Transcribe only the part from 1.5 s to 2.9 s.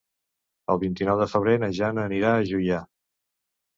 na Jana anirà a Juià.